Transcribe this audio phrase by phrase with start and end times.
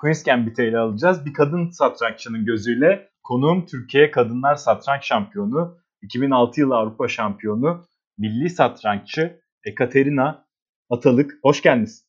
[0.00, 1.26] Queen's Gambit'i ele alacağız.
[1.26, 7.84] Bir kadın satranççının gözüyle konuğum Türkiye Kadınlar Satranç Şampiyonu, 2006 yılı Avrupa Şampiyonu,
[8.18, 10.46] milli satranççı Ekaterina
[10.90, 11.38] Atalık.
[11.42, 12.04] Hoş geldiniz.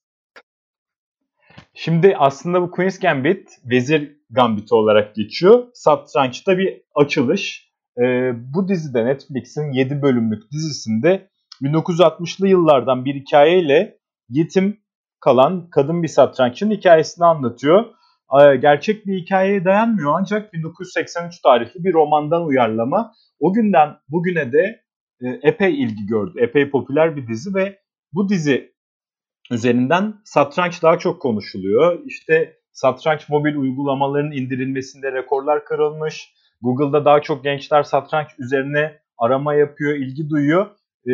[1.74, 5.68] Şimdi aslında bu Queen's Gambit Vezir Gambit'i olarak geçiyor.
[5.74, 7.70] Satrançta bir açılış.
[7.98, 11.30] Ee, bu dizide Netflix'in 7 bölümlük dizisinde
[11.62, 13.98] 1960'lı yıllardan bir hikayeyle
[14.30, 14.78] yetim
[15.22, 17.86] kalan kadın bir satranççının hikayesini anlatıyor.
[18.42, 23.14] Ee, gerçek bir hikayeye dayanmıyor ancak 1983 tarihli bir romandan uyarlama.
[23.40, 24.84] O günden bugüne de
[25.22, 26.34] e, epey ilgi gördü.
[26.38, 27.80] Epey popüler bir dizi ve
[28.14, 28.74] bu dizi
[29.52, 32.00] üzerinden satranç daha çok konuşuluyor.
[32.06, 36.34] İşte satranç mobil uygulamalarının indirilmesinde rekorlar kırılmış.
[36.62, 40.66] Google'da daha çok gençler satranç üzerine arama yapıyor, ilgi duyuyor.
[41.08, 41.12] Ee,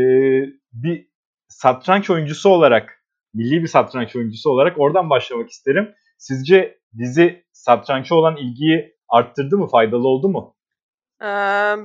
[0.73, 1.07] bir
[1.47, 2.94] satranç oyuncusu olarak,
[3.35, 5.95] milli bir satranç oyuncusu olarak oradan başlamak isterim.
[6.17, 10.55] Sizce dizi satrança olan ilgiyi arttırdı mı, faydalı oldu mu?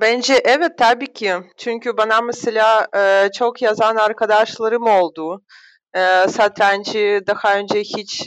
[0.01, 1.35] Bence evet tabii ki.
[1.57, 2.87] Çünkü bana mesela
[3.35, 5.43] çok yazan arkadaşlarım oldu.
[6.29, 8.27] Satrancı daha önce hiç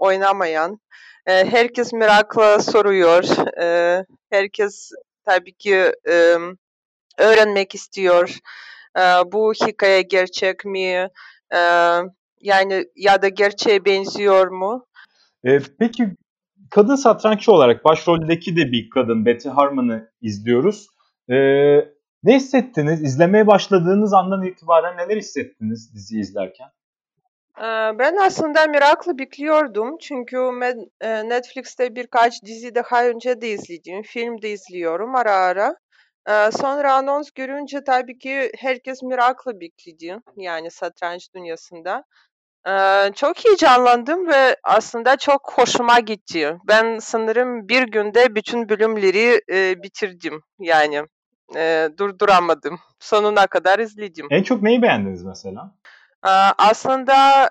[0.00, 0.80] oynamayan.
[1.26, 3.24] Herkes merakla soruyor.
[4.30, 4.90] Herkes
[5.24, 5.92] tabii ki
[7.18, 8.38] öğrenmek istiyor.
[9.26, 11.08] Bu hikaye gerçek mi?
[12.40, 14.86] Yani ya da gerçeğe benziyor mu?
[15.78, 16.08] Peki
[16.70, 20.86] kadın satranççı olarak başroldeki de bir kadın Betty Harmon'ı izliyoruz.
[22.22, 23.02] Ne hissettiniz?
[23.02, 26.68] İzlemeye başladığınız andan itibaren neler hissettiniz dizi izlerken?
[27.98, 30.90] Ben aslında merakla bekliyordum çünkü ben
[31.28, 35.76] Netflix'te birkaç dizi daha önce de izledim, film de izliyorum ara ara.
[36.52, 42.04] Sonra anons görünce tabii ki herkes merakla bekledi yani satranç dünyasında.
[43.14, 46.56] Çok heyecanlandım ve aslında çok hoşuma gitti.
[46.68, 49.40] Ben sanırım bir günde bütün bölümleri
[49.82, 51.02] bitirdim yani
[51.98, 52.80] durduramadım.
[52.98, 54.26] Sonuna kadar izledim.
[54.30, 55.74] En çok neyi beğendiniz mesela?
[56.58, 57.50] Aslında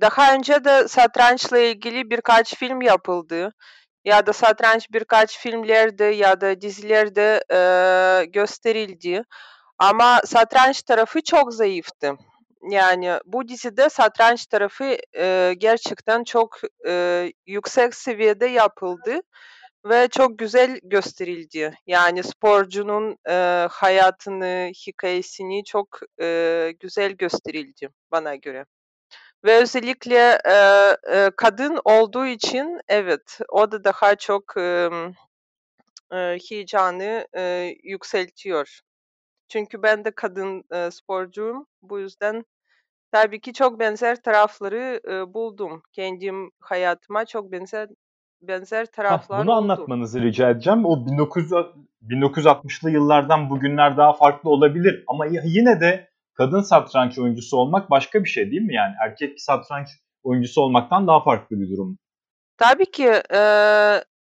[0.00, 3.52] daha önce de satrançla ilgili birkaç film yapıldı.
[4.04, 7.44] Ya da satranç birkaç filmlerde ya da dizilerde
[8.32, 9.22] gösterildi.
[9.78, 12.12] Ama satranç tarafı çok zayıftı.
[12.70, 14.96] Yani bu dizide satranç tarafı
[15.58, 16.60] gerçekten çok
[17.46, 19.20] yüksek seviyede yapıldı
[19.84, 21.74] ve çok güzel gösterildi.
[21.86, 28.64] Yani sporcunun e, hayatını, hikayesini çok e, güzel gösterildi bana göre.
[29.44, 30.54] Ve özellikle e,
[31.12, 34.88] e, kadın olduğu için evet o da daha çok e,
[36.12, 38.80] e, heyecanı e, yükseltiyor.
[39.48, 41.66] Çünkü ben de kadın e, sporcuyum.
[41.82, 42.44] Bu yüzden
[43.12, 45.82] tabii ki çok benzer tarafları e, buldum.
[45.92, 47.88] Kendim hayatıma çok benzer
[48.42, 49.58] benzer taraflar Hah, bunu oldu.
[49.58, 50.86] anlatmanızı rica edeceğim.
[50.86, 51.52] O 1900
[52.02, 58.28] 1960'lı yıllardan bugünler daha farklı olabilir ama yine de kadın satranç oyuncusu olmak başka bir
[58.28, 58.74] şey değil mi?
[58.74, 59.88] Yani erkek satranç
[60.22, 61.98] oyuncusu olmaktan daha farklı bir durum.
[62.56, 63.22] Tabii ki.
[63.34, 63.40] E,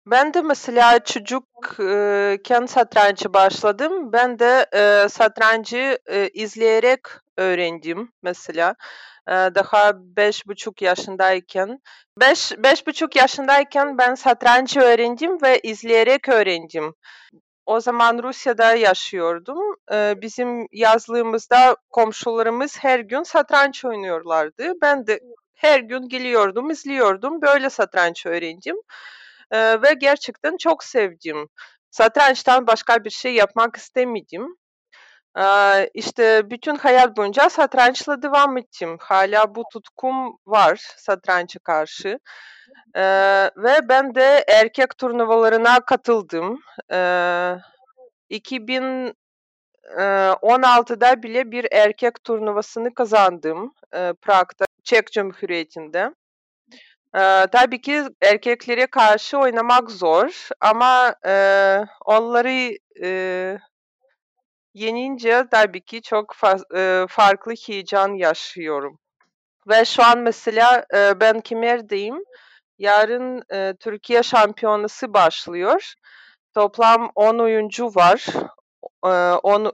[0.06, 4.12] ben de mesela çocukken satrancı başladım.
[4.12, 7.00] Ben de e, satrancı e, izleyerek
[7.36, 8.74] öğrendim mesela
[9.28, 11.78] daha beş buçuk yaşındayken.
[12.20, 16.94] Beş, beş buçuk yaşındayken ben satranç öğrendim ve izleyerek öğrendim.
[17.66, 19.76] O zaman Rusya'da yaşıyordum.
[20.22, 24.72] Bizim yazlığımızda komşularımız her gün satranç oynuyorlardı.
[24.82, 25.20] Ben de
[25.54, 27.42] her gün geliyordum, izliyordum.
[27.42, 28.76] Böyle satranç öğrendim.
[29.52, 31.48] Ve gerçekten çok sevdim.
[31.90, 34.56] Satrançtan başka bir şey yapmak istemedim.
[35.94, 38.96] İşte bütün hayat boyunca satrançla devam ettim.
[39.00, 42.18] Hala bu tutkum var satrança karşı.
[43.56, 46.60] Ve ben de erkek turnuvalarına katıldım.
[48.30, 56.10] 2016'da bile bir erkek turnuvasını kazandım Prag'da, Çek Cumhuriyeti'nde.
[57.52, 61.14] Tabii ki erkeklere karşı oynamak zor ama
[62.04, 62.78] onları
[64.74, 68.98] yenince tabii ki çok fa- farklı heyecan yaşıyorum.
[69.68, 70.84] Ve şu an mesela
[71.20, 72.22] ben Kemer'deyim
[72.78, 75.94] Yarın e, Türkiye şampiyonası başlıyor.
[76.54, 78.26] Toplam 10 oyuncu var.
[79.04, 79.08] E,
[79.42, 79.72] 10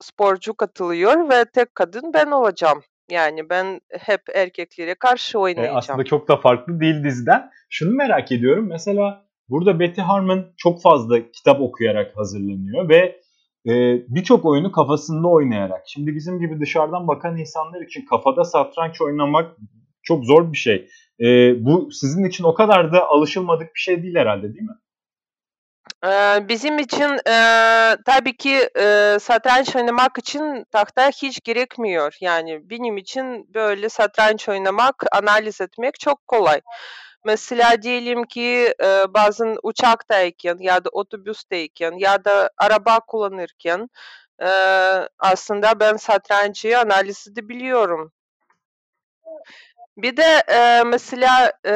[0.00, 2.82] sporcu katılıyor ve tek kadın ben olacağım.
[3.12, 5.76] Yani ben hep erkeklere karşı E, oynayacağım.
[5.76, 7.50] aslında çok da farklı değil diziden.
[7.70, 8.66] Şunu merak ediyorum.
[8.68, 13.20] Mesela burada Betty Harmon çok fazla kitap okuyarak hazırlanıyor ve
[13.66, 13.72] e,
[14.08, 15.82] birçok oyunu kafasında oynayarak.
[15.86, 19.56] Şimdi bizim gibi dışarıdan bakan insanlar için kafada satranç oynamak
[20.02, 20.88] çok zor bir şey.
[21.20, 24.76] E, bu sizin için o kadar da alışılmadık bir şey değil herhalde değil mi?
[26.06, 27.36] Ee, Bizim için e,
[28.06, 32.16] tabii ki e, satranç oynamak için tahta hiç gerekmiyor.
[32.20, 36.60] Yani benim için böyle satranç oynamak, analiz etmek çok kolay.
[37.24, 43.88] Mesela diyelim ki e, bazen uçaktayken ya da otobüsteyken ya da araba kullanırken
[44.42, 44.48] e,
[45.18, 48.12] aslında ben satrancı analiz edebiliyorum.
[50.02, 51.74] Bir de e, mesela e,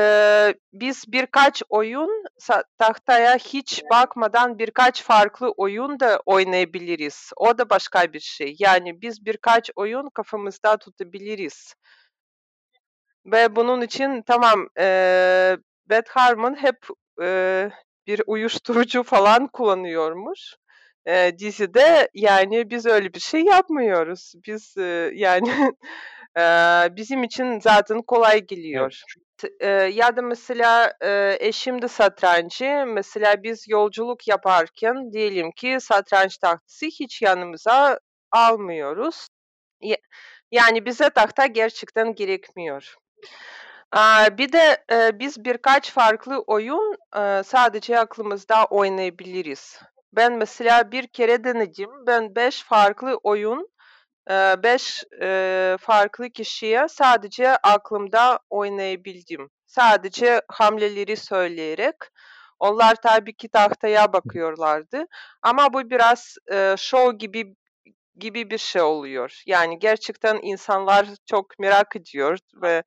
[0.73, 2.25] biz birkaç oyun
[2.79, 7.31] tahtaya hiç bakmadan birkaç farklı oyun da oynayabiliriz.
[7.37, 8.57] O da başka bir şey.
[8.59, 11.75] Yani biz birkaç oyun kafamızda tutabiliriz.
[13.27, 15.57] Ve bunun için tamam e,
[15.91, 16.79] Beth Harmon hep
[17.23, 17.71] e,
[18.07, 20.57] bir uyuşturucu falan kullanıyormuş.
[21.07, 24.33] E, dizide yani biz öyle bir şey yapmıyoruz.
[24.47, 25.75] Biz e, yani
[26.39, 26.43] e,
[26.97, 29.01] bizim için zaten kolay geliyor.
[29.61, 32.85] E, ya da mesela e, eşim de satrancı.
[32.87, 37.99] Mesela biz yolculuk yaparken diyelim ki satranç tahtası hiç yanımıza
[38.33, 39.29] almıyoruz.
[39.81, 39.97] Ya-
[40.51, 42.95] Yani bize tahta gerçekten gerekmiyor.
[44.39, 44.85] Bir de
[45.19, 46.97] biz birkaç farklı oyun
[47.45, 49.81] sadece aklımızda oynayabiliriz.
[50.13, 51.91] Ben mesela bir kere denedim.
[52.07, 53.69] Ben beş farklı oyun,
[54.31, 59.51] e, beş e, farklı kişiye sadece aklımda oynayabildim.
[59.67, 61.95] Sadece hamleleri söyleyerek.
[62.59, 65.05] Onlar tabii ki tahtaya bakıyorlardı.
[65.43, 67.55] Ama bu biraz e, show gibi
[68.19, 69.43] gibi bir şey oluyor.
[69.47, 72.83] Yani gerçekten insanlar çok merak ediyor ve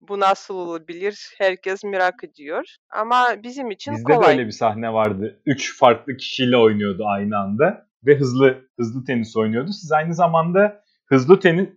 [0.00, 1.34] bu nasıl olabilir?
[1.38, 2.76] Herkes merak ediyor.
[2.90, 4.28] Ama bizim için Bizde kolay.
[4.28, 5.40] de öyle bir sahne vardı.
[5.46, 9.70] Üç farklı kişiyle oynuyordu aynı anda ve hızlı hızlı tenis oynuyordu.
[9.72, 11.68] Siz aynı zamanda hızlı tenis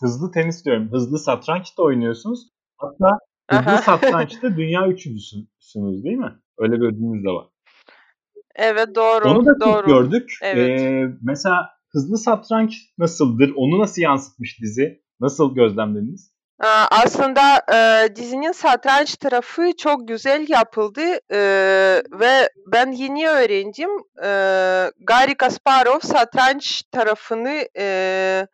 [0.00, 0.92] hızlı tenis diyorum.
[0.92, 2.48] Hızlı satranç da oynuyorsunuz.
[2.76, 3.18] Hatta
[3.50, 3.82] hızlı Aha.
[3.82, 6.32] satrançta dünya üçüncüsünüz değil mi?
[6.58, 7.46] Öyle bir ödülünüz de var.
[8.54, 9.28] Evet doğru.
[9.28, 9.86] Onu da doğru.
[9.86, 10.32] gördük.
[10.42, 10.80] Evet.
[10.80, 13.52] Ee, mesela hızlı satranç nasıldır?
[13.56, 15.02] Onu nasıl yansıtmış dizi?
[15.20, 16.37] Nasıl gözlemlediniz?
[16.60, 21.38] Aa, Aslında e, dizinin satranç tarafı çok güzel yapıldı e,
[22.12, 23.90] ve ben yeni öğrendim.
[24.22, 24.30] E,
[25.00, 28.46] Garry Kasparov satranç tarafını e,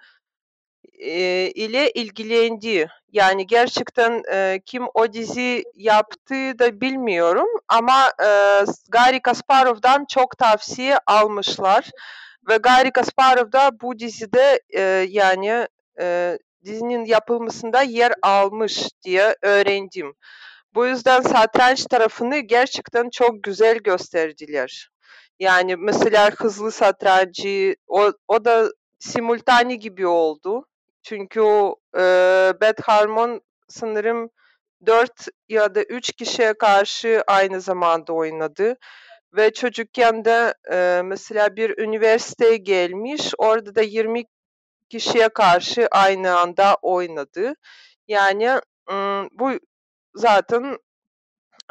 [0.98, 2.88] e, ile ilgilendi.
[3.12, 8.28] Yani gerçekten e, kim o dizi yaptı da bilmiyorum ama e,
[8.88, 11.90] Garry Kasparov'dan çok tavsiye almışlar
[12.48, 15.68] ve Garry Kasparov da bu dizide e, yani
[16.00, 20.14] e, dizinin yapılmasında yer almış diye öğrendim.
[20.74, 24.90] Bu yüzden satranç tarafını gerçekten çok güzel gösterdiler.
[25.38, 30.66] Yani mesela hızlı satrancı o, o da simultane gibi oldu.
[31.02, 31.40] Çünkü
[31.96, 32.02] e,
[32.60, 34.30] Beth Harmon sanırım
[34.86, 38.76] 4 ya da 3 kişiye karşı aynı zamanda oynadı.
[39.36, 43.34] Ve çocukken de e, mesela bir üniversiteye gelmiş.
[43.38, 44.24] Orada da 20
[44.88, 47.54] kişiye karşı aynı anda oynadı.
[48.08, 48.60] Yani
[49.32, 49.50] bu
[50.14, 50.78] zaten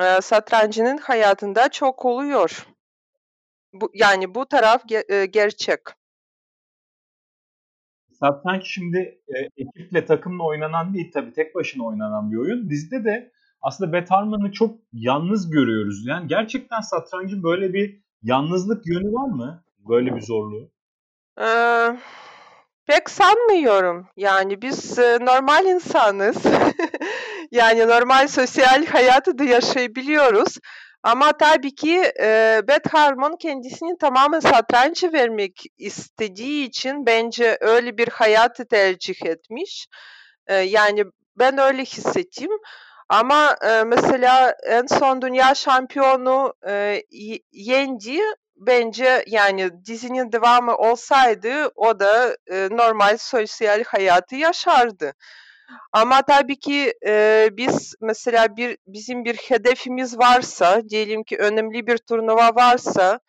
[0.01, 2.67] e, satrancının hayatında çok oluyor.
[3.74, 5.79] Bu, yani bu taraf ge- e, gerçek.
[8.12, 12.70] Satranç şimdi e, ekiple takımla oynanan değil tabii tek başına oynanan bir oyun.
[12.70, 16.05] Dizide de aslında Beth Harmon'ı çok yalnız görüyoruz.
[16.08, 19.63] Yani gerçekten satrancın böyle bir yalnızlık yönü var mı?
[19.77, 20.72] Böyle bir zorluğu.
[21.39, 21.98] Ee,
[22.87, 24.07] pek sanmıyorum.
[24.15, 26.37] Yani biz e, normal insanız.
[27.51, 30.57] yani normal sosyal hayatı da yaşayabiliyoruz.
[31.03, 38.07] Ama tabii ki e, Beth Harmon kendisini tamamen satrancı vermek istediği için bence öyle bir
[38.07, 39.87] hayatı tercih etmiş.
[40.47, 41.03] E, yani
[41.39, 42.49] ben öyle hissettim.
[43.09, 47.03] Ama e, mesela en son dünya şampiyonu e,
[47.51, 48.19] yendi
[48.55, 55.13] bence yani dizinin devamı olsaydı o da e, normal sosyal hayatı yaşardı.
[55.93, 61.98] Ama tabii ki e, biz mesela bir bizim bir hedefimiz varsa, diyelim ki önemli bir
[61.98, 63.19] turnuva varsa,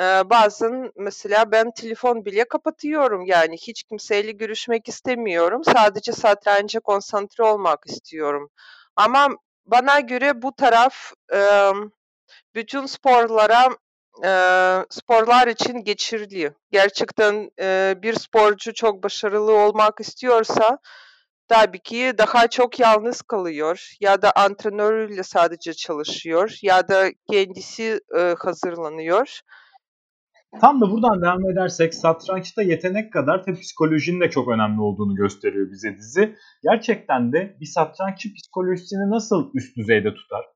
[0.00, 5.62] e, bazen mesela ben telefon bile kapatıyorum yani hiç kimseyle görüşmek istemiyorum.
[5.64, 8.50] Sadece satranca konsantre olmak istiyorum.
[8.96, 9.28] Ama
[9.66, 11.70] bana göre bu taraf e,
[12.54, 13.68] bütün sporlara
[14.24, 14.30] e,
[14.90, 16.52] sporlar için geçerli.
[16.72, 20.78] Gerçekten e, bir sporcu çok başarılı olmak istiyorsa
[21.48, 28.34] tabii ki daha çok yalnız kalıyor ya da antrenörüyle sadece çalışıyor ya da kendisi e,
[28.38, 29.40] hazırlanıyor.
[30.60, 35.70] Tam da buradan devam edersek satrançta yetenek kadar tabii psikolojinin de çok önemli olduğunu gösteriyor
[35.70, 36.36] bize dizi.
[36.62, 40.53] Gerçekten de bir satranççı psikolojisini nasıl üst düzeyde tutar?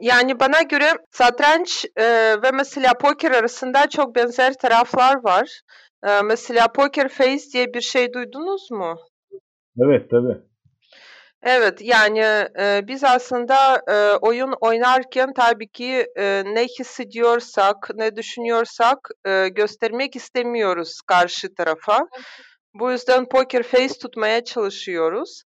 [0.00, 1.86] Yani bana göre satranç
[2.42, 5.60] ve mesela poker arasında çok benzer taraflar var.
[6.24, 8.96] Mesela poker face diye bir şey duydunuz mu?
[9.78, 10.52] Evet tabii.
[11.42, 12.18] Evet yani
[12.60, 20.16] e, biz aslında e, oyun oynarken tabii ki e, ne hissediyorsak, ne düşünüyorsak e, göstermek
[20.16, 22.06] istemiyoruz karşı tarafa.
[22.74, 25.42] Bu yüzden poker face tutmaya çalışıyoruz.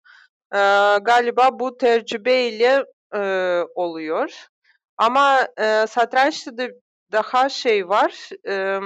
[0.55, 0.59] E,
[1.03, 2.85] galiba bu tecrübeyle
[3.15, 3.21] e,
[3.75, 4.47] oluyor.
[4.99, 6.69] Ama e, satrançta da
[7.13, 8.31] daha şey var.
[8.49, 8.81] E,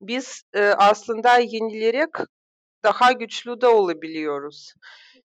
[0.00, 2.08] biz e, aslında yenilerek
[2.84, 4.74] daha güçlü de olabiliyoruz.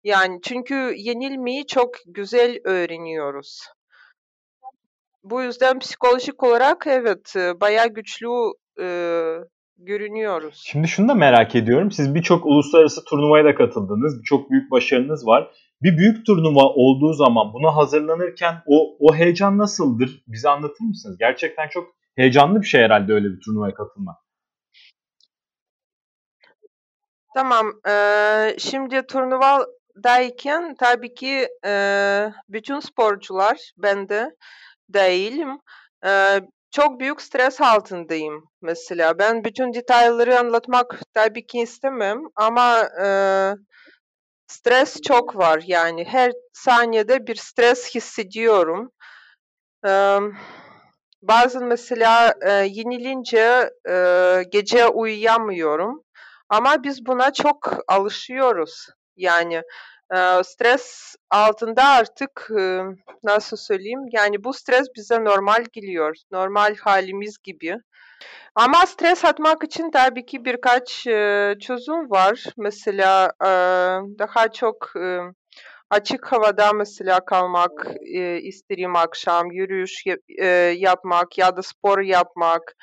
[0.05, 3.63] Yani çünkü yenilmeyi çok güzel öğreniyoruz.
[5.23, 8.29] Bu yüzden psikolojik olarak evet bayağı güçlü
[8.81, 8.87] e,
[9.79, 10.63] görünüyoruz.
[10.67, 11.91] Şimdi şunu da merak ediyorum.
[11.91, 14.19] Siz birçok uluslararası turnuvaya da katıldınız.
[14.21, 15.51] Birçok büyük başarınız var.
[15.83, 20.25] Bir büyük turnuva olduğu zaman buna hazırlanırken o, o heyecan nasıldır?
[20.29, 21.19] Bize anlatır mısınız?
[21.19, 24.17] Gerçekten çok heyecanlı bir şey herhalde öyle bir turnuvaya katılmak.
[27.35, 27.73] Tamam.
[27.87, 34.31] Eee, şimdi turnuvadayken tabii ki eee, bütün sporcular, ben de
[34.89, 35.59] değilim.
[36.05, 36.41] Eee,
[36.71, 39.19] çok büyük stres altındayım mesela.
[39.19, 43.55] Ben bütün detayları anlatmak tabii ki istemem ama eee,
[44.47, 45.63] stres çok var.
[45.67, 48.91] Yani her saniyede bir stres hissediyorum.
[49.85, 50.21] Eee,
[51.23, 56.03] bazen mesela e, yenilince e, gece uyuyamıyorum.
[56.49, 58.87] Ama biz buna çok alışıyoruz.
[59.17, 59.63] Yani
[60.45, 62.51] stres altında artık
[63.23, 64.05] nasıl söyleyeyim?
[64.13, 66.17] Yani bu stres bize normal geliyor.
[66.31, 67.77] Normal halimiz gibi.
[68.55, 71.03] Ama stres atmak için tabii ki birkaç
[71.61, 72.45] çözüm var.
[72.57, 73.33] Mesela
[74.19, 74.93] daha çok
[75.91, 77.87] açık havada mesela kalmak
[78.43, 80.05] isterim akşam, yürüyüş
[80.77, 82.77] yapmak ya da spor yapmak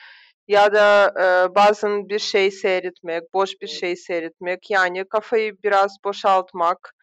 [0.47, 6.93] ya da e, bazen bir şey seyretmek, boş bir şey seyretmek, yani kafayı biraz boşaltmak.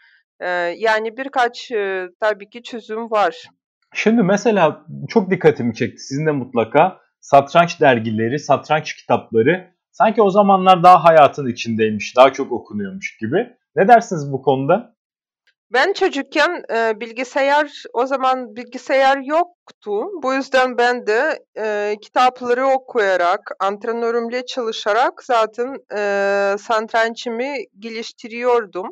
[0.40, 3.44] E, yani birkaç e, tabii ki çözüm var.
[3.94, 10.82] Şimdi mesela çok dikkatimi çekti sizin de mutlaka satranç dergileri, satranç kitapları sanki o zamanlar
[10.82, 13.56] daha hayatın içindeymiş, daha çok okunuyormuş gibi.
[13.76, 14.94] Ne dersiniz bu konuda?
[15.72, 20.22] Ben çocukken e, bilgisayar o zaman bilgisayar yoktu.
[20.22, 28.86] Bu yüzden ben de e, kitapları okuyarak, antrenörümle çalışarak zaten e, satrançımı geliştiriyordum.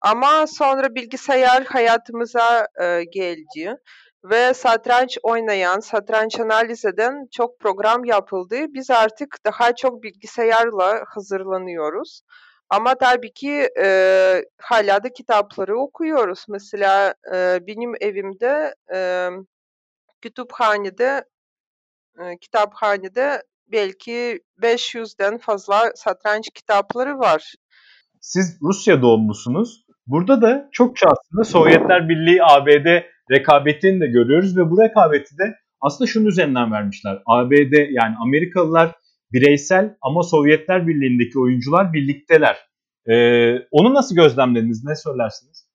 [0.00, 3.76] Ama sonra bilgisayar hayatımıza e, geldi
[4.24, 8.56] ve satranç oynayan, satranç analiz eden çok program yapıldı.
[8.68, 12.22] Biz artık daha çok bilgisayarla hazırlanıyoruz.
[12.70, 16.44] Ama tabii ki e, hala da kitapları okuyoruz.
[16.48, 19.28] Mesela e, benim evimde e,
[20.20, 21.24] kütüphanede,
[22.18, 27.54] e, kitaphanede belki 500'den fazla satranç kitapları var.
[28.20, 29.87] Siz Rusya doğumlusunuz.
[30.08, 36.10] Burada da çokça aslında Sovyetler Birliği ABD rekabetini de görüyoruz ve bu rekabeti de aslında
[36.10, 37.22] şunun üzerinden vermişler.
[37.26, 38.94] ABD yani Amerikalılar
[39.32, 42.56] bireysel ama Sovyetler Birliği'ndeki oyuncular birlikteler.
[43.10, 44.84] Ee, onu nasıl gözlemlediniz?
[44.84, 45.68] Ne söylersiniz?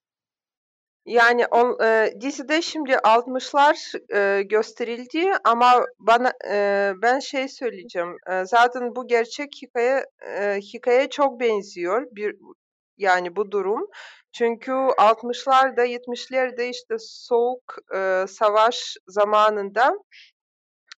[1.06, 8.16] Yani on, e, dizide şimdi 60'lar e, gösterildi ama bana e, ben şey söyleyeceğim.
[8.32, 10.06] E, zaten bu gerçek hikaye
[10.40, 12.06] e, hikaye çok benziyor.
[12.12, 12.36] Bir
[12.98, 13.88] yani bu durum.
[14.34, 19.94] Çünkü 60'larda 70'lerde işte soğuk e, savaş zamanında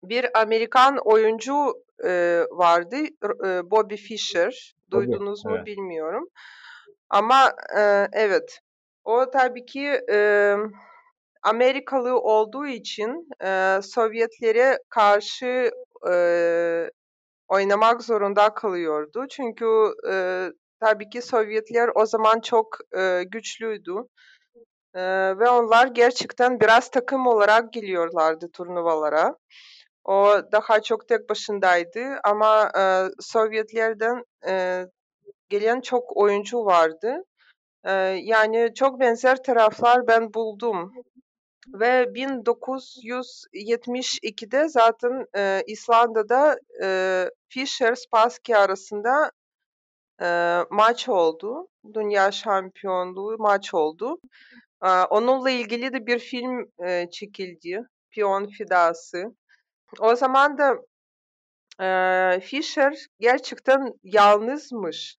[0.03, 1.73] bir Amerikan oyuncu
[2.03, 2.95] e, vardı.
[3.45, 4.75] E, Bobby Fischer.
[4.91, 5.67] Duydunuz Tabii, mu evet.
[5.67, 6.29] bilmiyorum.
[7.09, 8.59] Ama e, evet.
[9.03, 10.55] O tabii ki e,
[11.43, 15.71] Amerikalı olduğu için e, Sovyetlere karşı
[16.11, 16.15] e,
[17.47, 19.25] oynamak zorunda kalıyordu.
[19.29, 19.65] Çünkü
[20.11, 20.47] e,
[20.79, 23.96] tabii ki Sovyetler o zaman çok e, güçlüydü.
[24.96, 25.01] E,
[25.39, 29.36] ve onlar gerçekten biraz takım olarak geliyorlardı turnuvalara.
[30.05, 32.84] O daha çok tek başındaydı ama e,
[33.20, 34.86] Sovyetlerden e,
[35.50, 37.24] gelen çok oyuncu vardı.
[37.86, 37.91] Ee,
[38.24, 40.94] yani çok benzer taraflar ben buldum.
[41.67, 49.32] Ve 1972'de zaten e, İslanda'da e, Fischer Spassky arasında
[50.22, 51.67] e, maç oldu.
[51.93, 54.19] Dünya şampiyonluğu maç oldu.
[54.84, 57.81] E, onunla ilgili de bir film e, çekildi.
[58.12, 59.36] Piyon Fidası.
[60.00, 60.75] O zaman da
[61.84, 65.17] e, Fischer gerçekten yalnızmış.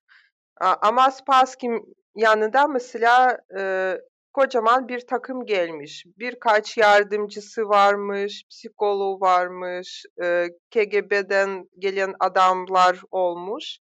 [0.60, 1.72] Ama Spassky
[2.14, 3.94] yanında mesela e,
[4.32, 6.04] kocaman bir takım gelmiş.
[6.18, 13.78] Birkaç yardımcısı varmış, psikoloğu varmış, e, KGB'den gelen adamlar olmuş.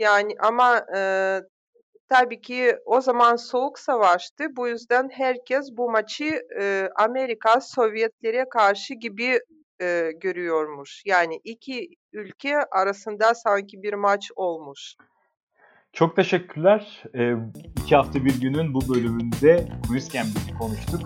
[0.00, 1.00] Yani ama e,
[2.08, 4.56] tabii ki o zaman soğuk savaştı.
[4.56, 9.40] Bu yüzden herkes bu maçı e, Amerika Sovyetlere karşı gibi
[9.82, 11.02] e, görüyormuş.
[11.06, 14.94] Yani iki ülke arasında sanki bir maç olmuş.
[15.92, 17.02] Çok teşekkürler.
[17.14, 17.32] Ee,
[17.82, 21.00] iki hafta bir günün bu bölümünde Quiz Gambit'i konuştuk.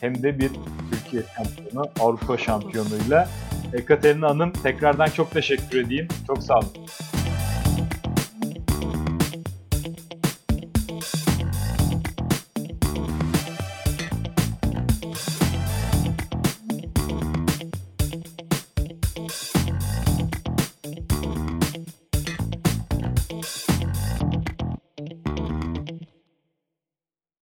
[0.00, 0.50] Hem de bir
[0.90, 3.28] Türkiye şampiyonu, Avrupa şampiyonuyla.
[3.74, 6.08] Ekaterina Hanım tekrardan çok teşekkür edeyim.
[6.26, 6.86] Çok sağ olun.